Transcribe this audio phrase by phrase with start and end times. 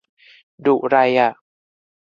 [0.65, 1.31] ดุไรอ่ะ